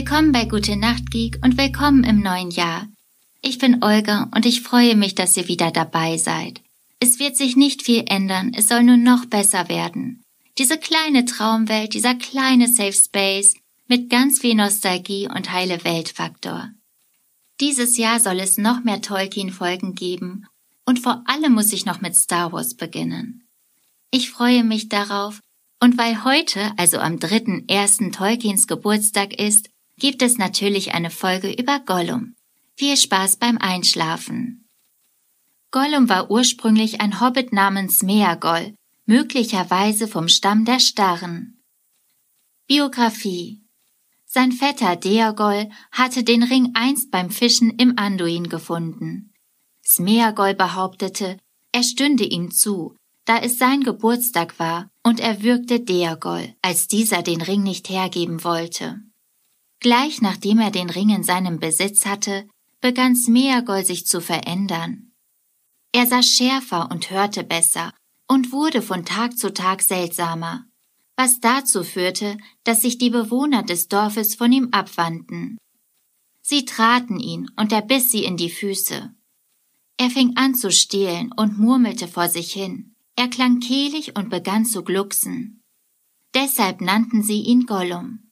Willkommen 0.00 0.30
bei 0.30 0.44
Gute 0.44 0.76
Nacht 0.76 1.10
Geek 1.10 1.40
und 1.42 1.58
willkommen 1.58 2.04
im 2.04 2.20
neuen 2.20 2.52
Jahr. 2.52 2.86
Ich 3.42 3.58
bin 3.58 3.82
Olga 3.82 4.30
und 4.32 4.46
ich 4.46 4.60
freue 4.60 4.94
mich, 4.94 5.16
dass 5.16 5.36
ihr 5.36 5.48
wieder 5.48 5.72
dabei 5.72 6.18
seid. 6.18 6.60
Es 7.00 7.18
wird 7.18 7.36
sich 7.36 7.56
nicht 7.56 7.82
viel 7.82 8.04
ändern, 8.06 8.52
es 8.54 8.68
soll 8.68 8.84
nur 8.84 8.96
noch 8.96 9.26
besser 9.26 9.68
werden. 9.68 10.22
Diese 10.56 10.78
kleine 10.78 11.24
Traumwelt, 11.24 11.94
dieser 11.94 12.14
kleine 12.14 12.68
Safe 12.68 12.92
Space 12.92 13.54
mit 13.88 14.08
ganz 14.08 14.38
viel 14.38 14.54
Nostalgie 14.54 15.28
und 15.28 15.50
heile 15.50 15.82
Weltfaktor. 15.82 16.70
Dieses 17.58 17.96
Jahr 17.96 18.20
soll 18.20 18.38
es 18.38 18.56
noch 18.56 18.84
mehr 18.84 19.02
Tolkien-Folgen 19.02 19.96
geben 19.96 20.46
und 20.86 21.00
vor 21.00 21.24
allem 21.26 21.54
muss 21.54 21.72
ich 21.72 21.86
noch 21.86 22.00
mit 22.00 22.14
Star 22.14 22.52
Wars 22.52 22.74
beginnen. 22.74 23.48
Ich 24.12 24.30
freue 24.30 24.62
mich 24.62 24.88
darauf 24.88 25.40
und 25.80 25.98
weil 25.98 26.22
heute, 26.22 26.70
also 26.76 26.98
am 26.98 27.16
3.1. 27.16 28.12
Tolkiens 28.12 28.68
Geburtstag 28.68 29.34
ist, 29.34 29.70
gibt 29.98 30.22
es 30.22 30.38
natürlich 30.38 30.94
eine 30.94 31.10
Folge 31.10 31.52
über 31.52 31.80
Gollum. 31.80 32.34
Viel 32.76 32.96
Spaß 32.96 33.36
beim 33.36 33.58
Einschlafen. 33.58 34.68
Gollum 35.70 36.08
war 36.08 36.30
ursprünglich 36.30 37.00
ein 37.00 37.20
Hobbit 37.20 37.52
namens 37.52 38.02
Meagoll, 38.02 38.74
möglicherweise 39.06 40.08
vom 40.08 40.28
Stamm 40.28 40.64
der 40.64 40.80
Starren. 40.80 41.60
Biografie 42.66 43.62
Sein 44.26 44.52
Vetter 44.52 44.96
Deagoll 44.96 45.70
hatte 45.90 46.22
den 46.22 46.42
Ring 46.42 46.70
einst 46.74 47.10
beim 47.10 47.30
Fischen 47.30 47.70
im 47.70 47.98
Anduin 47.98 48.48
gefunden. 48.48 49.32
Smeagol 49.84 50.54
behauptete, 50.54 51.38
er 51.72 51.82
stünde 51.82 52.24
ihm 52.24 52.50
zu, 52.50 52.94
da 53.24 53.38
es 53.38 53.58
sein 53.58 53.82
Geburtstag 53.82 54.58
war 54.58 54.90
und 55.02 55.18
er 55.20 55.42
würgte 55.42 55.80
Deagol, 55.80 56.54
als 56.62 56.88
dieser 56.88 57.22
den 57.22 57.40
Ring 57.40 57.62
nicht 57.62 57.88
hergeben 57.88 58.44
wollte. 58.44 59.00
Gleich 59.80 60.20
nachdem 60.20 60.58
er 60.58 60.70
den 60.70 60.90
Ring 60.90 61.10
in 61.10 61.22
seinem 61.22 61.60
Besitz 61.60 62.04
hatte, 62.04 62.48
begann 62.80 63.14
Smeagol 63.14 63.84
sich 63.84 64.06
zu 64.06 64.20
verändern. 64.20 65.12
Er 65.92 66.06
sah 66.06 66.22
schärfer 66.22 66.90
und 66.90 67.10
hörte 67.10 67.44
besser 67.44 67.92
und 68.26 68.52
wurde 68.52 68.82
von 68.82 69.04
Tag 69.04 69.38
zu 69.38 69.52
Tag 69.52 69.82
seltsamer, 69.82 70.64
was 71.16 71.40
dazu 71.40 71.82
führte, 71.82 72.38
dass 72.64 72.82
sich 72.82 72.98
die 72.98 73.10
Bewohner 73.10 73.62
des 73.62 73.88
Dorfes 73.88 74.34
von 74.34 74.52
ihm 74.52 74.68
abwandten. 74.72 75.58
Sie 76.42 76.64
traten 76.64 77.18
ihn 77.18 77.50
und 77.56 77.72
er 77.72 77.82
biss 77.82 78.10
sie 78.10 78.24
in 78.24 78.36
die 78.36 78.50
Füße. 78.50 79.14
Er 79.96 80.10
fing 80.10 80.36
an 80.36 80.54
zu 80.54 80.70
stehlen 80.70 81.32
und 81.36 81.58
murmelte 81.58 82.06
vor 82.06 82.28
sich 82.28 82.52
hin. 82.52 82.94
Er 83.16 83.28
klang 83.28 83.58
kehlig 83.58 84.16
und 84.16 84.30
begann 84.30 84.64
zu 84.64 84.84
glucksen. 84.84 85.60
Deshalb 86.34 86.80
nannten 86.80 87.22
sie 87.22 87.40
ihn 87.40 87.66
Gollum. 87.66 88.27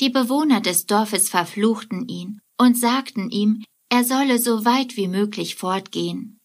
Die 0.00 0.10
Bewohner 0.10 0.60
des 0.60 0.86
Dorfes 0.86 1.28
verfluchten 1.30 2.06
ihn 2.08 2.40
und 2.58 2.76
sagten 2.76 3.30
ihm, 3.30 3.64
er 3.88 4.04
solle 4.04 4.38
so 4.38 4.64
weit 4.64 4.96
wie 4.96 5.08
möglich 5.08 5.56
fortgehen. 5.56 6.38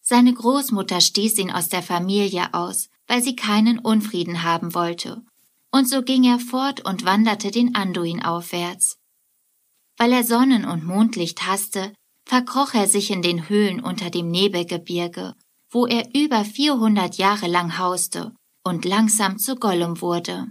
Seine 0.00 0.34
Großmutter 0.34 1.00
stieß 1.00 1.38
ihn 1.38 1.50
aus 1.50 1.68
der 1.68 1.82
Familie 1.82 2.52
aus, 2.52 2.90
weil 3.06 3.22
sie 3.22 3.34
keinen 3.34 3.78
Unfrieden 3.78 4.42
haben 4.42 4.74
wollte, 4.74 5.24
und 5.72 5.88
so 5.88 6.02
ging 6.02 6.24
er 6.24 6.38
fort 6.38 6.84
und 6.84 7.04
wanderte 7.04 7.50
den 7.50 7.74
Anduin 7.74 8.22
aufwärts. 8.22 8.98
Weil 9.96 10.12
er 10.12 10.24
Sonnen- 10.24 10.66
und 10.66 10.84
Mondlicht 10.84 11.46
hasste, 11.46 11.92
verkroch 12.26 12.74
er 12.74 12.86
sich 12.86 13.10
in 13.10 13.22
den 13.22 13.48
Höhlen 13.48 13.80
unter 13.80 14.10
dem 14.10 14.30
Nebelgebirge, 14.30 15.34
wo 15.70 15.86
er 15.86 16.14
über 16.14 16.44
400 16.44 17.16
Jahre 17.16 17.48
lang 17.48 17.78
hauste 17.78 18.34
und 18.62 18.84
langsam 18.84 19.38
zu 19.38 19.56
Gollum 19.56 20.00
wurde. 20.00 20.48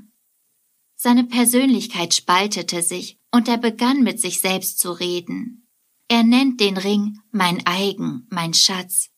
Seine 1.05 1.25
Persönlichkeit 1.25 2.13
spaltete 2.13 2.81
sich 2.81 3.17
und 3.29 3.49
er 3.49 3.57
begann 3.57 4.03
mit 4.03 4.21
sich 4.21 4.39
selbst 4.39 4.79
zu 4.79 4.93
reden. 4.93 5.67
Er 6.07 6.23
nennt 6.23 6.61
den 6.61 6.77
Ring 6.77 7.19
mein 7.29 7.67
eigen, 7.67 8.25
mein 8.29 8.53
Schatz. 8.53 9.09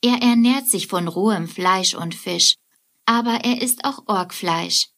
Er 0.00 0.22
ernährt 0.22 0.68
sich 0.68 0.86
von 0.86 1.08
rohem 1.08 1.48
Fleisch 1.48 1.96
und 1.96 2.14
Fisch, 2.14 2.54
aber 3.04 3.44
er 3.44 3.60
ist 3.60 3.84
auch 3.84 4.04
Orkfleisch. 4.06 4.90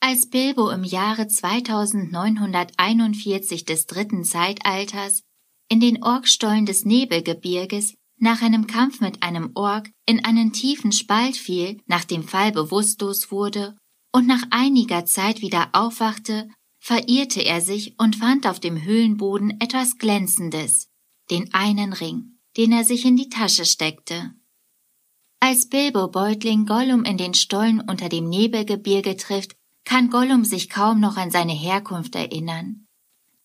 Als 0.00 0.28
Bilbo 0.28 0.68
im 0.68 0.84
Jahre 0.84 1.28
2941 1.28 3.64
des 3.64 3.86
dritten 3.86 4.24
Zeitalters 4.24 5.22
in 5.70 5.80
den 5.80 6.02
Orkstollen 6.02 6.66
des 6.66 6.84
Nebelgebirges 6.84 7.94
nach 8.18 8.42
einem 8.42 8.66
Kampf 8.66 9.00
mit 9.00 9.22
einem 9.22 9.52
Ork 9.54 9.88
in 10.04 10.26
einen 10.26 10.52
tiefen 10.52 10.92
Spalt 10.92 11.38
fiel, 11.38 11.80
nach 11.86 12.04
dem 12.04 12.28
Fall 12.28 12.52
bewusstlos 12.52 13.30
wurde 13.30 13.78
und 14.12 14.26
nach 14.26 14.42
einiger 14.50 15.04
Zeit 15.04 15.40
wieder 15.40 15.70
aufwachte, 15.72 16.48
verirrte 16.78 17.44
er 17.44 17.60
sich 17.60 17.98
und 17.98 18.16
fand 18.16 18.46
auf 18.46 18.60
dem 18.60 18.82
Höhlenboden 18.82 19.60
etwas 19.60 19.98
Glänzendes, 19.98 20.88
den 21.30 21.52
einen 21.52 21.92
Ring, 21.92 22.38
den 22.56 22.72
er 22.72 22.84
sich 22.84 23.04
in 23.04 23.16
die 23.16 23.28
Tasche 23.28 23.64
steckte. 23.64 24.32
Als 25.40 25.68
Bilbo 25.68 26.08
Beutling 26.08 26.66
Gollum 26.66 27.04
in 27.04 27.16
den 27.16 27.34
Stollen 27.34 27.80
unter 27.80 28.08
dem 28.08 28.28
Nebelgebirge 28.28 29.16
trifft, 29.16 29.54
kann 29.84 30.10
Gollum 30.10 30.44
sich 30.44 30.68
kaum 30.68 31.00
noch 31.00 31.16
an 31.16 31.30
seine 31.30 31.52
Herkunft 31.52 32.14
erinnern. 32.14 32.86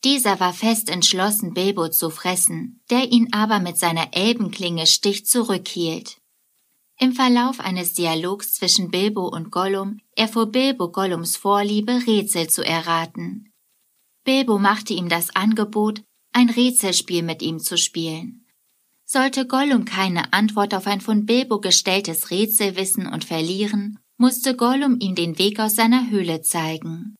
Dieser 0.03 0.39
war 0.39 0.53
fest 0.53 0.89
entschlossen, 0.89 1.53
Bilbo 1.53 1.87
zu 1.87 2.09
fressen, 2.09 2.81
der 2.89 3.11
ihn 3.11 3.31
aber 3.31 3.59
mit 3.59 3.77
seiner 3.77 4.13
Elbenklinge 4.13 4.85
Stich 4.85 5.25
zurückhielt. 5.25 6.17
Im 6.99 7.13
Verlauf 7.13 7.59
eines 7.59 7.93
Dialogs 7.93 8.53
zwischen 8.53 8.91
Bilbo 8.91 9.27
und 9.27 9.51
Gollum 9.51 10.01
erfuhr 10.15 10.47
Bilbo 10.47 10.89
Gollums 10.89 11.35
Vorliebe, 11.37 12.05
Rätsel 12.07 12.49
zu 12.49 12.65
erraten. 12.65 13.51
Bilbo 14.23 14.57
machte 14.57 14.93
ihm 14.93 15.09
das 15.09 15.35
Angebot, 15.35 16.03
ein 16.31 16.49
Rätselspiel 16.49 17.23
mit 17.23 17.41
ihm 17.41 17.59
zu 17.59 17.77
spielen. 17.77 18.45
Sollte 19.05 19.45
Gollum 19.45 19.85
keine 19.85 20.33
Antwort 20.33 20.73
auf 20.73 20.87
ein 20.87 21.01
von 21.01 21.25
Bilbo 21.25 21.59
gestelltes 21.59 22.31
Rätsel 22.31 22.75
wissen 22.75 23.07
und 23.07 23.25
verlieren, 23.25 23.99
musste 24.17 24.55
Gollum 24.55 24.97
ihm 24.99 25.15
den 25.15 25.37
Weg 25.37 25.59
aus 25.59 25.75
seiner 25.75 26.09
Höhle 26.09 26.41
zeigen. 26.41 27.15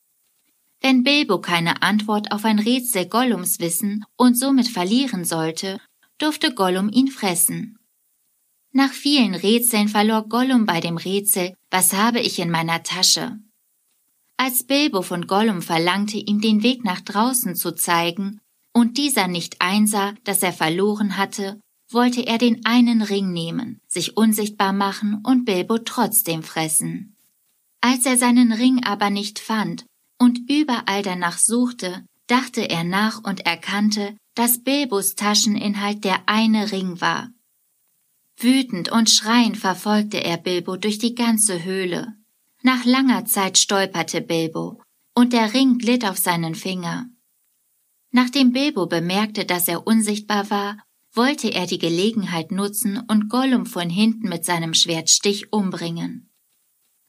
Wenn 0.80 1.02
Bilbo 1.02 1.40
keine 1.40 1.82
Antwort 1.82 2.32
auf 2.32 2.44
ein 2.44 2.58
Rätsel 2.58 3.06
Gollums 3.06 3.60
wissen 3.60 4.04
und 4.16 4.38
somit 4.38 4.68
verlieren 4.68 5.24
sollte, 5.24 5.80
durfte 6.18 6.54
Gollum 6.54 6.88
ihn 6.90 7.08
fressen. 7.08 7.78
Nach 8.76 8.90
vielen 8.92 9.36
Rätseln 9.36 9.86
verlor 9.86 10.28
Gollum 10.28 10.66
bei 10.66 10.80
dem 10.80 10.96
Rätsel, 10.96 11.54
was 11.70 11.92
habe 11.92 12.18
ich 12.18 12.40
in 12.40 12.50
meiner 12.50 12.82
Tasche? 12.82 13.38
Als 14.36 14.64
Bilbo 14.64 15.02
von 15.02 15.28
Gollum 15.28 15.62
verlangte, 15.62 16.16
ihm 16.16 16.40
den 16.40 16.64
Weg 16.64 16.84
nach 16.84 17.00
draußen 17.00 17.54
zu 17.54 17.76
zeigen, 17.76 18.40
und 18.72 18.98
dieser 18.98 19.28
nicht 19.28 19.60
einsah, 19.60 20.14
dass 20.24 20.42
er 20.42 20.52
verloren 20.52 21.16
hatte, 21.16 21.60
wollte 21.88 22.26
er 22.26 22.38
den 22.38 22.66
einen 22.66 23.02
Ring 23.02 23.32
nehmen, 23.32 23.80
sich 23.86 24.16
unsichtbar 24.16 24.72
machen 24.72 25.20
und 25.24 25.44
Bilbo 25.44 25.78
trotzdem 25.78 26.42
fressen. 26.42 27.14
Als 27.80 28.04
er 28.06 28.16
seinen 28.16 28.52
Ring 28.52 28.82
aber 28.82 29.08
nicht 29.08 29.38
fand 29.38 29.86
und 30.18 30.50
überall 30.50 31.02
danach 31.04 31.38
suchte, 31.38 32.04
dachte 32.26 32.68
er 32.68 32.82
nach 32.82 33.22
und 33.22 33.46
erkannte, 33.46 34.16
dass 34.34 34.64
Bilbos 34.64 35.14
Tascheninhalt 35.14 36.02
der 36.02 36.24
eine 36.26 36.72
Ring 36.72 37.00
war. 37.00 37.30
Wütend 38.44 38.92
und 38.92 39.08
schreiend 39.08 39.56
verfolgte 39.56 40.22
er 40.22 40.36
Bilbo 40.36 40.76
durch 40.76 40.98
die 40.98 41.14
ganze 41.14 41.64
Höhle. 41.64 42.14
Nach 42.62 42.84
langer 42.84 43.24
Zeit 43.24 43.58
stolperte 43.58 44.20
Bilbo, 44.20 44.80
und 45.14 45.32
der 45.32 45.54
Ring 45.54 45.78
glitt 45.78 46.04
auf 46.04 46.18
seinen 46.18 46.54
Finger. 46.54 47.08
Nachdem 48.12 48.52
Bilbo 48.52 48.86
bemerkte, 48.86 49.44
dass 49.46 49.66
er 49.66 49.86
unsichtbar 49.86 50.50
war, 50.50 50.76
wollte 51.12 51.48
er 51.48 51.66
die 51.66 51.78
Gelegenheit 51.78 52.52
nutzen 52.52 53.02
und 53.08 53.28
Gollum 53.28 53.66
von 53.66 53.88
hinten 53.88 54.28
mit 54.28 54.44
seinem 54.44 54.74
Schwertstich 54.74 55.52
umbringen. 55.52 56.30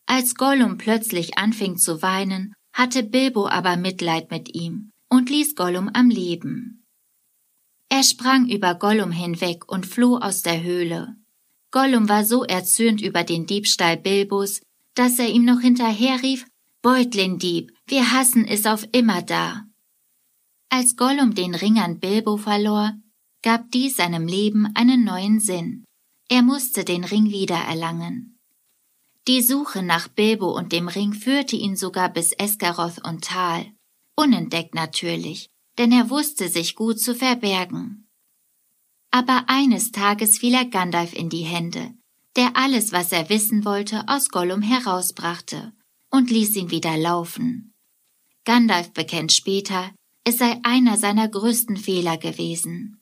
Als 0.06 0.36
Gollum 0.36 0.78
plötzlich 0.78 1.38
anfing 1.38 1.78
zu 1.78 2.02
weinen, 2.02 2.54
hatte 2.74 3.04
Bilbo 3.04 3.48
aber 3.48 3.78
Mitleid 3.78 4.32
mit 4.32 4.56
ihm 4.56 4.92
und 5.10 5.30
ließ 5.30 5.56
Gollum 5.56 5.90
am 5.94 6.10
Leben. 6.10 6.86
Er 7.90 8.04
sprang 8.04 8.50
über 8.50 8.76
Gollum 8.76 9.12
hinweg 9.12 9.72
und 9.72 9.86
floh 9.86 10.18
aus 10.18 10.42
der 10.42 10.64
Höhle. 10.64 11.16
Gollum 11.76 12.08
war 12.08 12.24
so 12.24 12.46
erzürnt 12.46 13.02
über 13.02 13.26
den 13.26 13.48
Diebstahl 13.48 13.98
Bilbos, 13.98 14.62
dass 14.94 15.20
er 15.20 15.28
ihm 15.28 15.44
noch 15.44 15.60
hinterherrief, 15.60 16.48
Beutlin-Dieb, 16.82 17.74
wir 17.88 18.14
hassen 18.14 18.46
es 18.48 18.66
auf 18.66 18.88
immer 18.94 19.22
da. 19.22 19.66
Als 20.70 20.96
Gollum 20.96 21.36
den 21.36 21.54
Ring 21.54 21.78
an 21.80 22.00
Bilbo 22.00 22.38
verlor, 22.38 22.94
gab 23.42 23.72
dies 23.72 23.98
seinem 23.98 24.26
Leben 24.26 24.72
einen 24.74 25.04
neuen 25.04 25.42
Sinn. 25.42 25.84
Er 26.30 26.44
musste 26.44 26.86
den 26.86 27.04
Ring 27.04 27.30
wiedererlangen. 27.30 28.40
Die 29.28 29.42
Suche 29.42 29.84
nach 29.84 30.08
Bilbo 30.08 30.56
und 30.56 30.72
dem 30.72 30.88
Ring 30.88 31.12
führte 31.12 31.58
ihn 31.58 31.76
sogar 31.76 32.08
bis 32.08 32.32
Esgaroth 32.32 33.06
und 33.06 33.26
Tal. 33.26 33.70
Unentdeckt 34.16 34.76
natürlich, 34.76 35.50
denn 35.78 35.92
er 35.92 36.10
wusste 36.10 36.48
sich 36.48 36.76
gut 36.76 37.02
zu 37.02 37.14
verbergen. 37.14 38.05
Aber 39.16 39.46
eines 39.48 39.94
Tages 39.94 40.40
fiel 40.40 40.56
er 40.56 40.66
Gandalf 40.66 41.14
in 41.14 41.30
die 41.30 41.46
Hände, 41.46 41.94
der 42.36 42.58
alles, 42.58 42.92
was 42.92 43.14
er 43.14 43.30
wissen 43.30 43.64
wollte, 43.64 44.04
aus 44.10 44.28
Gollum 44.28 44.62
herausbrachte 44.62 45.72
und 46.12 46.30
ließ 46.30 46.58
ihn 46.58 46.70
wieder 46.70 46.98
laufen. 46.98 47.74
Gandalf 48.44 48.92
bekennt 48.92 49.32
später, 49.32 49.90
es 50.26 50.40
sei 50.40 50.60
einer 50.64 50.98
seiner 50.98 51.30
größten 51.30 51.78
Fehler 51.78 52.18
gewesen. 52.18 53.00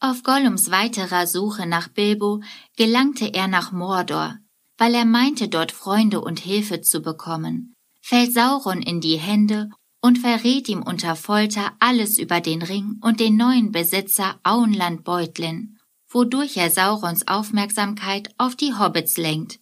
Auf 0.00 0.24
Gollums 0.24 0.72
weiterer 0.72 1.28
Suche 1.28 1.66
nach 1.66 1.86
Bilbo 1.86 2.42
gelangte 2.76 3.32
er 3.32 3.46
nach 3.46 3.70
Mordor, 3.70 4.36
weil 4.76 4.92
er 4.92 5.04
meinte, 5.04 5.48
dort 5.48 5.70
Freunde 5.70 6.20
und 6.20 6.40
Hilfe 6.40 6.80
zu 6.80 7.00
bekommen, 7.00 7.76
fällt 8.02 8.34
Sauron 8.34 8.82
in 8.82 9.00
die 9.00 9.18
Hände 9.18 9.70
und 10.00 10.18
verrät 10.18 10.68
ihm 10.68 10.82
unter 10.82 11.16
Folter 11.16 11.72
alles 11.80 12.18
über 12.18 12.40
den 12.40 12.62
Ring 12.62 12.98
und 13.02 13.20
den 13.20 13.36
neuen 13.36 13.72
Besitzer 13.72 14.38
Auenland 14.42 15.04
Beutlin, 15.04 15.78
wodurch 16.08 16.56
er 16.56 16.70
Saurons 16.70 17.26
Aufmerksamkeit 17.28 18.34
auf 18.38 18.56
die 18.56 18.74
Hobbits 18.74 19.16
lenkt. 19.16 19.60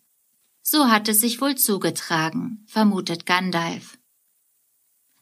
So 0.62 0.88
hat 0.88 1.08
es 1.08 1.20
sich 1.20 1.40
wohl 1.40 1.56
zugetragen, 1.56 2.64
vermutet 2.66 3.26
Gandalf. 3.26 3.98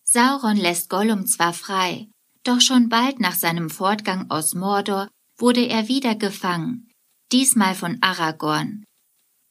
Sauron 0.04 0.56
lässt 0.56 0.90
Gollum 0.90 1.26
zwar 1.26 1.52
frei, 1.52 2.08
doch 2.44 2.60
schon 2.60 2.88
bald 2.88 3.20
nach 3.20 3.34
seinem 3.34 3.70
Fortgang 3.70 4.30
aus 4.30 4.54
Mordor 4.54 5.08
wurde 5.36 5.66
er 5.66 5.88
wieder 5.88 6.14
gefangen, 6.14 6.90
diesmal 7.32 7.74
von 7.74 7.98
Aragorn. 8.02 8.84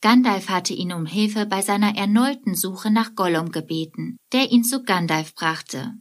Gandalf 0.01 0.49
hatte 0.49 0.73
ihn 0.73 0.91
um 0.93 1.05
Hilfe 1.05 1.45
bei 1.45 1.61
seiner 1.61 1.95
erneuten 1.95 2.55
Suche 2.55 2.89
nach 2.89 3.15
Gollum 3.15 3.51
gebeten, 3.51 4.17
der 4.33 4.51
ihn 4.51 4.63
zu 4.63 4.83
Gandalf 4.83 5.35
brachte. 5.35 5.93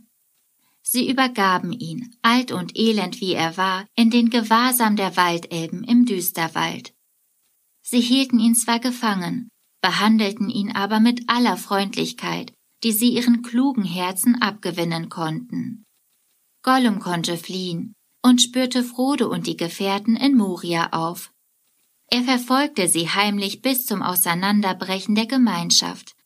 Sie 0.82 1.08
übergaben 1.08 1.72
ihn, 1.72 2.16
alt 2.22 2.50
und 2.50 2.76
elend 2.76 3.20
wie 3.20 3.34
er 3.34 3.56
war, 3.56 3.86
in 3.94 4.10
den 4.10 4.30
Gewahrsam 4.30 4.96
der 4.96 5.16
Waldelben 5.16 5.84
im 5.84 6.06
Düsterwald. 6.06 6.94
Sie 7.82 8.00
hielten 8.00 8.38
ihn 8.38 8.54
zwar 8.54 8.80
gefangen, 8.80 9.48
behandelten 9.82 10.48
ihn 10.48 10.72
aber 10.72 10.98
mit 10.98 11.28
aller 11.28 11.56
Freundlichkeit 11.56 12.52
die 12.82 12.92
sie 12.92 13.10
ihren 13.10 13.42
klugen 13.42 13.84
Herzen 13.84 14.40
abgewinnen 14.40 15.08
konnten. 15.08 15.84
Gollum 16.62 16.98
konnte 17.00 17.36
fliehen 17.36 17.94
und 18.22 18.42
spürte 18.42 18.84
Frodo 18.84 19.30
und 19.30 19.46
die 19.46 19.56
Gefährten 19.56 20.16
in 20.16 20.36
Moria 20.36 20.92
auf. 20.92 21.32
Er 22.10 22.24
verfolgte 22.24 22.88
sie 22.88 23.08
heimlich 23.08 23.62
bis 23.62 23.86
zum 23.86 24.02
Auseinanderbrechen 24.02 25.14
der 25.14 25.26
Gemeinschaft. 25.26 26.16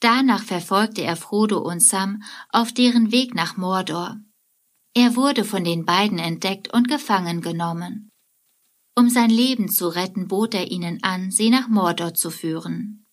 Danach 0.00 0.42
verfolgte 0.42 1.02
er 1.02 1.16
Frodo 1.16 1.58
und 1.58 1.80
Sam 1.80 2.22
auf 2.50 2.72
deren 2.72 3.12
Weg 3.12 3.34
nach 3.34 3.56
Mordor. 3.56 4.18
Er 4.94 5.16
wurde 5.16 5.44
von 5.44 5.64
den 5.64 5.84
beiden 5.84 6.18
entdeckt 6.18 6.72
und 6.72 6.88
gefangen 6.88 7.40
genommen. 7.40 8.10
Um 8.96 9.10
sein 9.10 9.30
Leben 9.30 9.68
zu 9.68 9.88
retten, 9.88 10.28
bot 10.28 10.54
er 10.54 10.70
ihnen 10.70 11.02
an, 11.02 11.30
sie 11.30 11.50
nach 11.50 11.68
Mordor 11.68 12.14
zu 12.14 12.30
führen. 12.30 13.04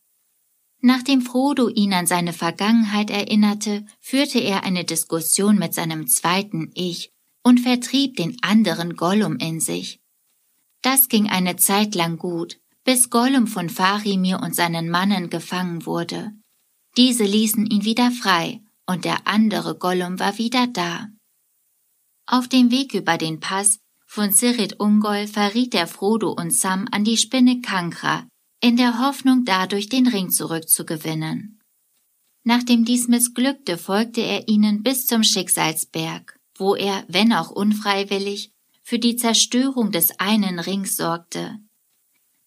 Nachdem 0.80 1.22
Frodo 1.22 1.70
ihn 1.70 1.94
an 1.94 2.08
seine 2.08 2.34
Vergangenheit 2.34 3.10
erinnerte, 3.10 3.86
führte 4.00 4.40
er 4.40 4.64
eine 4.64 4.84
Diskussion 4.84 5.58
mit 5.58 5.74
seinem 5.74 6.08
zweiten 6.08 6.72
Ich 6.76 7.12
und 7.44 7.60
vertrieb 7.60 8.16
den 8.16 8.38
anderen 8.42 8.96
Gollum 8.96 9.38
in 9.38 9.60
sich. 9.60 10.01
Das 10.82 11.10
ging 11.10 11.30
eine 11.30 11.56
Zeit 11.58 11.96
lang 11.96 12.18
gut, 12.18 12.60
bis 12.84 13.10
Gollum 13.10 13.48
von 13.48 13.70
Farimir 13.70 14.40
und 14.42 14.56
seinen 14.56 14.90
Mannen 14.90 15.30
gefangen 15.30 15.86
wurde. 15.86 16.32
Diese 16.98 17.24
ließen 17.24 17.66
ihn 17.68 17.86
wieder 17.86 18.12
frei, 18.12 18.62
und 18.88 19.06
der 19.06 19.28
andere 19.28 19.78
Gollum 19.78 20.20
war 20.20 20.38
wieder 20.38 20.68
da. 20.68 21.08
Auf 22.26 22.48
dem 22.48 22.72
Weg 22.72 22.94
über 22.94 23.18
den 23.18 23.40
Pass 23.40 23.80
von 24.06 24.32
Sirit 24.32 24.80
Ungol 24.80 25.28
verriet 25.28 25.74
er 25.74 25.88
Frodo 25.88 26.32
und 26.32 26.54
Sam 26.54 26.88
an 26.92 27.04
die 27.04 27.18
Spinne 27.18 27.62
Kankra, 27.62 28.28
in 28.62 28.76
der 28.76 29.00
Hoffnung 29.00 29.46
dadurch 29.46 29.88
den 29.90 30.08
Ring 30.08 30.30
zurückzugewinnen. 30.30 31.62
Nachdem 32.44 32.86
dies 32.86 33.08
missglückte, 33.08 33.78
folgte 33.78 34.22
er 34.22 34.48
ihnen 34.48 34.84
bis 34.84 35.06
zum 35.06 35.24
Schicksalsberg, 35.24 36.38
wo 36.58 36.76
er, 36.76 37.06
wenn 37.08 37.34
auch 37.34 37.52
unfreiwillig, 37.52 38.51
für 38.82 39.00
die 39.00 39.16
Zerstörung 39.16 39.92
des 39.92 40.20
einen 40.20 40.60
Rings 40.60 40.98
sorgte. 40.98 41.60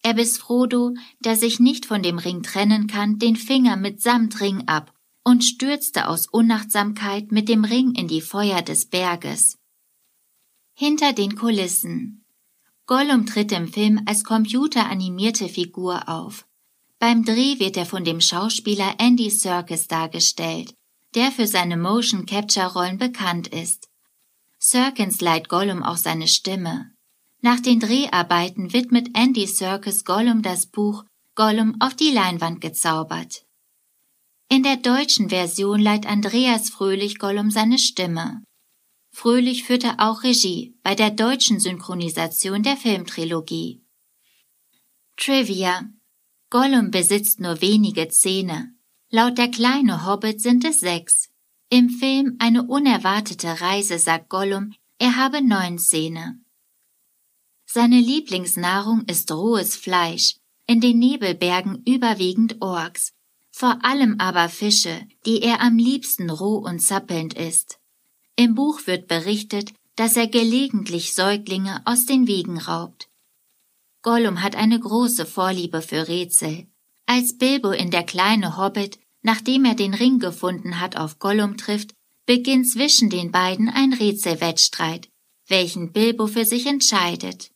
Er 0.02 0.14
biss 0.14 0.36
Frodo, 0.36 0.94
der 1.20 1.36
sich 1.36 1.60
nicht 1.60 1.86
von 1.86 2.02
dem 2.02 2.18
Ring 2.18 2.42
trennen 2.42 2.86
kann, 2.86 3.18
den 3.18 3.36
Finger 3.36 3.76
mit 3.76 4.02
Samtring 4.02 4.68
ab 4.68 4.92
und 5.24 5.42
stürzte 5.42 6.08
aus 6.08 6.26
Unachtsamkeit 6.26 7.32
mit 7.32 7.48
dem 7.48 7.64
Ring 7.64 7.94
in 7.94 8.08
die 8.08 8.20
Feuer 8.20 8.60
des 8.60 8.86
Berges. 8.86 9.58
Hinter 10.74 11.12
den 11.12 11.36
Kulissen 11.36 12.24
Gollum 12.86 13.24
tritt 13.24 13.50
im 13.52 13.66
Film 13.66 14.02
als 14.04 14.24
computeranimierte 14.24 15.48
Figur 15.48 16.06
auf. 16.08 16.46
Beim 16.98 17.24
Dreh 17.24 17.58
wird 17.58 17.78
er 17.78 17.86
von 17.86 18.04
dem 18.04 18.20
Schauspieler 18.20 18.96
Andy 18.98 19.30
Serkis 19.30 19.88
dargestellt, 19.88 20.74
der 21.14 21.32
für 21.32 21.46
seine 21.46 21.78
Motion 21.78 22.26
Capture 22.26 22.74
Rollen 22.74 22.98
bekannt 22.98 23.48
ist. 23.48 23.88
Serkins 24.66 25.20
leiht 25.20 25.50
Gollum 25.50 25.82
auch 25.82 25.98
seine 25.98 26.26
Stimme. 26.26 26.90
Nach 27.42 27.60
den 27.60 27.80
Dreharbeiten 27.80 28.72
widmet 28.72 29.10
Andy 29.12 29.46
Serkis 29.46 30.06
Gollum 30.06 30.40
das 30.40 30.64
Buch 30.64 31.04
Gollum 31.34 31.76
auf 31.80 31.94
die 31.94 32.10
Leinwand 32.10 32.62
gezaubert. 32.62 33.44
In 34.48 34.62
der 34.62 34.78
deutschen 34.78 35.28
Version 35.28 35.80
leiht 35.80 36.06
Andreas 36.06 36.70
Fröhlich 36.70 37.18
Gollum 37.18 37.50
seine 37.50 37.78
Stimme. 37.78 38.42
Fröhlich 39.10 39.64
führte 39.64 39.98
auch 39.98 40.22
Regie 40.22 40.74
bei 40.82 40.94
der 40.94 41.10
deutschen 41.10 41.60
Synchronisation 41.60 42.62
der 42.62 42.78
Filmtrilogie. 42.78 43.82
Trivia 45.18 45.90
Gollum 46.48 46.90
besitzt 46.90 47.38
nur 47.38 47.60
wenige 47.60 48.08
Zähne. 48.08 48.72
Laut 49.10 49.36
der 49.36 49.50
kleine 49.50 50.06
Hobbit 50.06 50.40
sind 50.40 50.64
es 50.64 50.80
sechs. 50.80 51.28
Im 51.70 51.88
Film 51.88 52.36
Eine 52.38 52.64
unerwartete 52.64 53.60
Reise 53.60 53.98
sagt 53.98 54.28
Gollum, 54.28 54.74
er 54.98 55.16
habe 55.16 55.42
neun 55.42 55.78
Zähne. 55.78 56.38
Seine 57.66 57.98
Lieblingsnahrung 57.98 59.04
ist 59.06 59.32
rohes 59.32 59.74
Fleisch, 59.74 60.36
in 60.66 60.80
den 60.80 60.98
Nebelbergen 60.98 61.82
überwiegend 61.84 62.60
Orks, 62.60 63.12
vor 63.50 63.84
allem 63.84 64.16
aber 64.18 64.48
Fische, 64.48 65.06
die 65.26 65.42
er 65.42 65.60
am 65.60 65.76
liebsten 65.76 66.30
roh 66.30 66.58
und 66.58 66.80
zappelnd 66.80 67.34
isst. 67.34 67.78
Im 68.36 68.54
Buch 68.54 68.86
wird 68.86 69.08
berichtet, 69.08 69.72
dass 69.96 70.16
er 70.16 70.26
gelegentlich 70.26 71.14
Säuglinge 71.14 71.82
aus 71.84 72.04
den 72.04 72.26
Wiegen 72.26 72.58
raubt. 72.58 73.08
Gollum 74.02 74.42
hat 74.42 74.54
eine 74.54 74.78
große 74.78 75.24
Vorliebe 75.24 75.82
für 75.82 76.08
Rätsel. 76.08 76.66
Als 77.06 77.38
Bilbo 77.38 77.70
in 77.70 77.90
der 77.90 78.02
kleine 78.02 78.56
Hobbit, 78.56 78.98
nachdem 79.24 79.64
er 79.64 79.74
den 79.74 79.92
Ring 79.92 80.20
gefunden 80.20 80.80
hat, 80.80 80.96
auf 80.96 81.18
Gollum 81.18 81.56
trifft, 81.56 81.92
beginnt 82.26 82.68
zwischen 82.68 83.10
den 83.10 83.32
beiden 83.32 83.68
ein 83.68 83.92
Rätselwettstreit, 83.92 85.08
welchen 85.48 85.92
Bilbo 85.92 86.28
für 86.28 86.44
sich 86.44 86.66
entscheidet. 86.66 87.50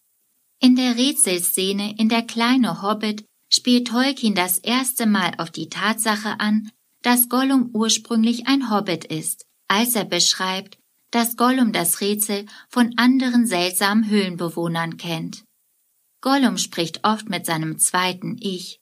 In 0.58 0.74
der 0.74 0.96
Rätselszene 0.96 1.94
in 1.98 2.08
der 2.08 2.22
kleine 2.22 2.82
Hobbit 2.82 3.24
spielt 3.48 3.86
Tolkien 3.86 4.34
das 4.34 4.58
erste 4.58 5.06
Mal 5.06 5.34
auf 5.38 5.50
die 5.50 5.68
Tatsache 5.68 6.40
an, 6.40 6.70
dass 7.02 7.28
Gollum 7.28 7.70
ursprünglich 7.72 8.48
ein 8.48 8.70
Hobbit 8.70 9.04
ist 9.04 9.48
als 9.68 9.94
er 9.94 10.04
beschreibt, 10.04 10.78
dass 11.10 11.36
Gollum 11.36 11.72
das 11.72 12.00
Rätsel 12.00 12.46
von 12.68 12.94
anderen 12.96 13.46
seltsamen 13.46 14.08
Höhlenbewohnern 14.08 14.96
kennt. 14.96 15.44
Gollum 16.20 16.58
spricht 16.58 17.04
oft 17.04 17.28
mit 17.28 17.46
seinem 17.46 17.78
zweiten 17.78 18.36
Ich. 18.40 18.80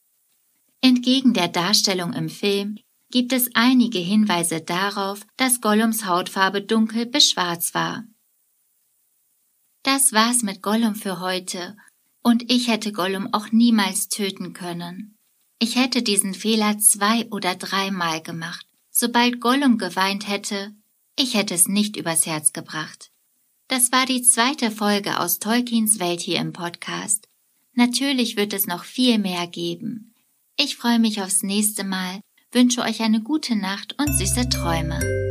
Entgegen 0.87 1.35
der 1.35 1.49
Darstellung 1.49 2.13
im 2.13 2.29
Film 2.29 2.79
gibt 3.11 3.33
es 3.33 3.51
einige 3.55 3.99
Hinweise 3.99 4.61
darauf, 4.61 5.27
dass 5.37 5.61
Gollums 5.61 6.07
Hautfarbe 6.07 6.63
dunkel 6.63 7.07
bis 7.07 7.29
schwarz 7.29 7.75
war. 7.75 8.05
Das 9.83 10.13
war's 10.13 10.45
mit 10.45 10.63
Gollum 10.63 10.95
für 10.95 11.19
heute, 11.19 11.77
und 12.23 12.53
ich 12.53 12.69
hätte 12.69 12.93
Gollum 12.93 13.35
auch 13.35 13.51
niemals 13.51 14.07
töten 14.07 14.53
können. 14.53 15.17
Ich 15.59 15.75
hätte 15.75 16.05
diesen 16.05 16.35
Fehler 16.35 16.79
zwei 16.79 17.27
oder 17.33 17.57
dreimal 17.57 18.23
gemacht. 18.23 18.65
Sobald 18.93 19.41
Gollum 19.41 19.79
geweint 19.79 20.29
hätte, 20.29 20.73
ich 21.17 21.35
hätte 21.35 21.55
es 21.55 21.67
nicht 21.67 21.97
übers 21.97 22.27
Herz 22.27 22.53
gebracht. 22.53 23.11
Das 23.67 23.91
war 23.91 24.07
die 24.07 24.23
zweite 24.23 24.71
Folge 24.71 25.19
aus 25.19 25.41
Tolkiens 25.41 25.99
Welt 25.99 26.21
hier 26.21 26.39
im 26.39 26.53
Podcast. 26.53 27.27
Natürlich 27.75 28.37
wird 28.37 28.53
es 28.53 28.69
noch 28.69 28.85
viel 28.85 29.19
mehr 29.19 29.49
geben. 29.49 30.13
Ich 30.59 30.77
freue 30.77 30.99
mich 30.99 31.21
aufs 31.21 31.43
nächste 31.43 31.85
Mal, 31.85 32.21
wünsche 32.51 32.81
euch 32.81 33.03
eine 33.03 33.21
gute 33.21 33.57
Nacht 33.57 33.95
und 33.99 34.11
süße 34.17 34.49
Träume. 34.49 35.26